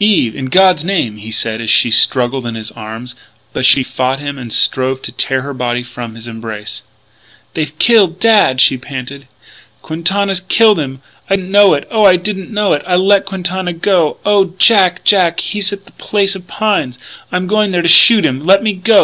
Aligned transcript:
"Eve! 0.00 0.34
In 0.34 0.46
God's 0.46 0.82
name!" 0.82 1.16
he 1.18 1.30
said 1.30 1.60
as 1.60 1.68
she 1.68 1.90
struggled 1.90 2.46
in 2.46 2.54
his 2.54 2.70
arms; 2.70 3.14
but 3.52 3.66
she 3.66 3.82
fought 3.82 4.18
him 4.18 4.38
and 4.38 4.50
strove 4.50 5.02
to 5.02 5.12
tear 5.12 5.42
her 5.42 5.52
body 5.52 5.82
from 5.82 6.14
his 6.14 6.26
embrace: 6.26 6.82
"They've 7.52 7.78
killed 7.78 8.18
Dad!" 8.18 8.62
she 8.62 8.78
panted, 8.78 9.28
"Quintana 9.82 10.36
killed 10.48 10.80
him. 10.80 11.02
I 11.28 11.36
didn't 11.36 11.52
know 11.52 11.78
oh, 11.90 12.04
I 12.06 12.16
didn't 12.16 12.50
know! 12.50 12.72
and 12.72 12.82
I 12.86 12.96
let 12.96 13.26
Quintana 13.26 13.74
go! 13.74 14.16
Oh, 14.24 14.54
Jack, 14.56 15.04
Jack, 15.04 15.40
he's 15.40 15.70
at 15.70 15.84
the 15.84 15.92
Place 15.92 16.34
of 16.34 16.46
Pines! 16.48 16.98
I'm 17.30 17.46
going 17.46 17.70
there 17.70 17.82
to 17.82 17.86
shoot 17.86 18.24
him! 18.24 18.42
Let 18.42 18.62
me 18.62 18.72
go! 18.72 19.02